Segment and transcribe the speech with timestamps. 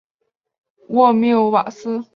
[0.87, 2.03] 沃穆瓦斯。